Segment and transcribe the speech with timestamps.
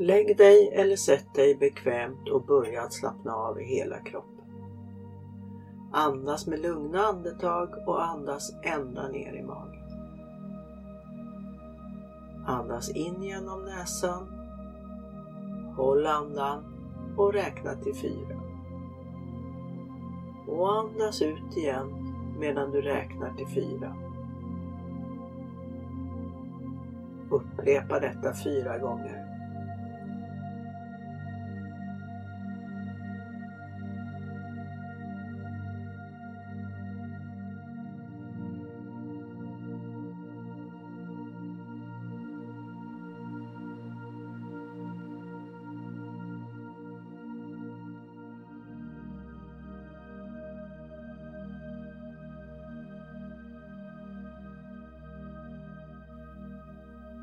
[0.00, 4.44] Lägg dig eller sätt dig bekvämt och börja att slappna av i hela kroppen.
[5.92, 9.88] Andas med lugna andetag och andas ända ner i magen.
[12.46, 14.28] Andas in genom näsan.
[15.76, 16.64] Håll andan
[17.16, 18.40] och räkna till fyra.
[20.46, 23.96] Och andas ut igen medan du räknar till fyra.
[27.30, 29.37] Upprepa detta fyra gånger.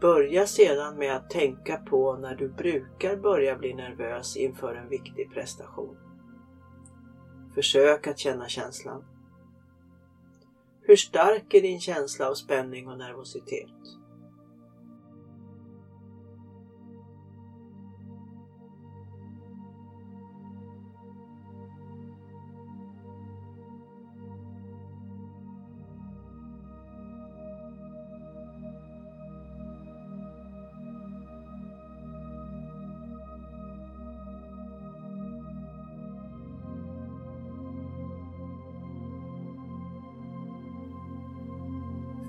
[0.00, 5.32] Börja sedan med att tänka på när du brukar börja bli nervös inför en viktig
[5.32, 5.96] prestation.
[7.54, 9.04] Försök att känna känslan.
[10.82, 13.97] Hur stark är din känsla av spänning och nervositet?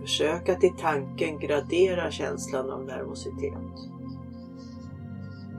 [0.10, 3.54] Försök att i tanken gradera känslan av nervositet.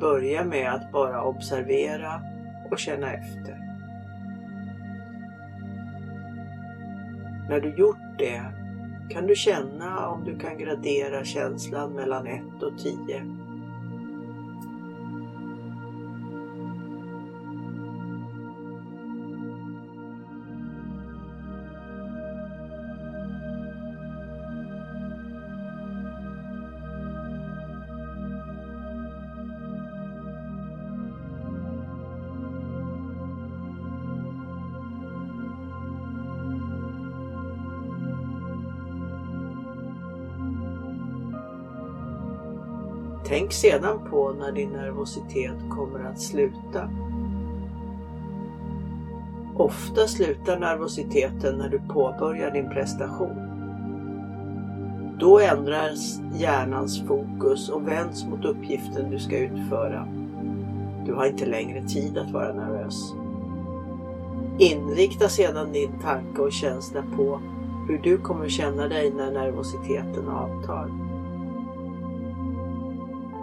[0.00, 2.22] Börja med att bara observera
[2.70, 3.58] och känna efter.
[7.48, 8.42] När du gjort det
[9.10, 13.39] kan du känna om du kan gradera känslan mellan 1 och 10
[43.30, 46.90] Tänk sedan på när din nervositet kommer att sluta.
[49.56, 53.36] Ofta slutar nervositeten när du påbörjar din prestation.
[55.20, 60.08] Då ändras hjärnans fokus och vänds mot uppgiften du ska utföra.
[61.06, 63.14] Du har inte längre tid att vara nervös.
[64.58, 67.40] Inrikta sedan din tanke och känsla på
[67.88, 71.09] hur du kommer känna dig när nervositeten avtar.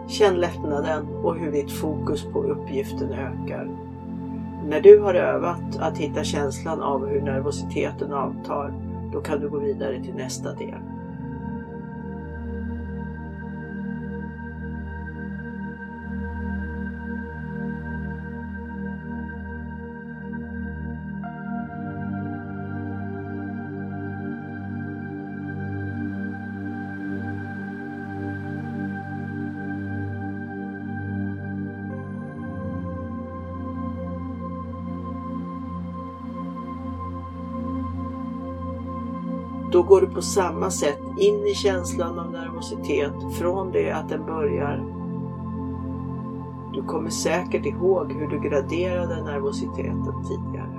[0.08, 3.70] Känn lättnaden och hur ditt fokus på uppgiften ökar.
[4.70, 8.74] När du har övat att hitta känslan av hur nervositeten avtar,
[9.14, 10.80] då kan du gå vidare till nästa del.
[39.72, 44.26] Då går du på samma sätt in i känslan av nervositet från det att den
[44.26, 44.86] börjar.
[46.74, 50.78] Du kommer säkert ihåg hur du graderade nervositeten tidigare.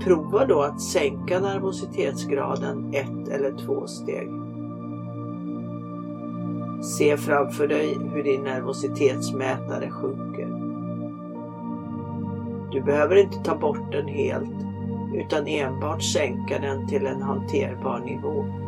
[0.00, 4.28] Prova då att sänka nervositetsgraden ett eller två steg.
[6.82, 10.48] Se framför dig hur din nervositetsmätare sjunker.
[12.72, 14.71] Du behöver inte ta bort den helt
[15.14, 18.61] utan enbart sänka den till en hanterbar nivå.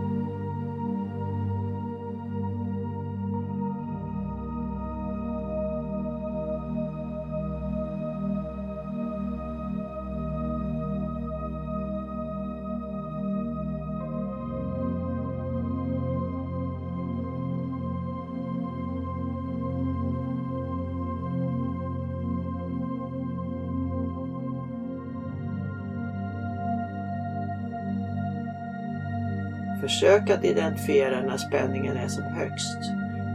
[29.84, 32.78] Försök att identifiera när spänningen är som högst.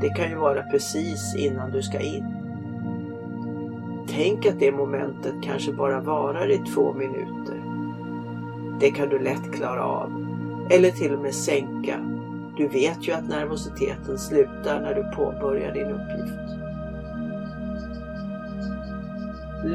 [0.01, 2.25] Det kan ju vara precis innan du ska in.
[4.07, 7.63] Tänk att det momentet kanske bara varar i två minuter.
[8.80, 10.28] Det kan du lätt klara av.
[10.69, 12.00] Eller till och med sänka.
[12.57, 16.40] Du vet ju att nervositeten slutar när du påbörjar din uppgift.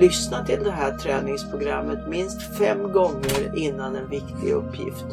[0.00, 5.06] Lyssna till det här träningsprogrammet minst fem gånger innan en viktig uppgift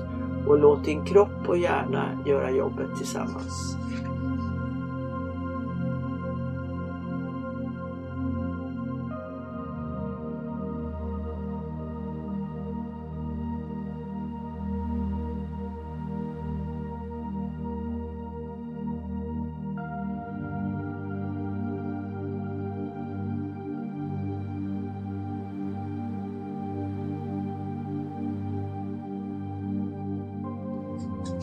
[0.47, 3.77] och låt din kropp och hjärna göra jobbet tillsammans.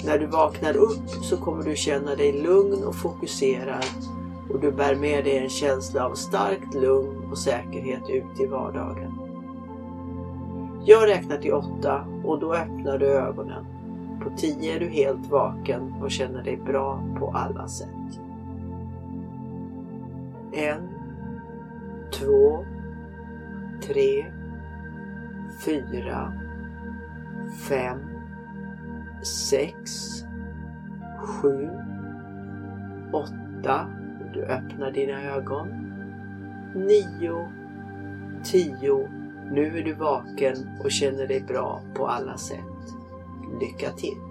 [0.09, 3.85] När du vaknar upp så kommer du känna dig lugn och fokuserad
[4.51, 9.13] och du bär med dig en känsla av starkt lugn och säkerhet ut i vardagen.
[10.85, 13.65] Jag räknar till åtta och då öppnar du ögonen.
[14.23, 18.21] På tio är du helt vaken och känner dig bra på alla sätt.
[20.53, 20.89] En,
[22.13, 22.65] två,
[23.83, 24.27] tre,
[25.65, 26.33] fyra,
[27.69, 28.18] fem,
[29.23, 30.09] sex,
[31.19, 31.71] sju,
[33.13, 33.87] åtta.
[34.35, 35.69] Du öppnar dina ögon.
[36.75, 37.53] Nio,
[38.45, 39.09] tio.
[39.51, 42.95] Nu är du vaken och känner dig bra på alla sätt.
[43.61, 44.28] Lycka till!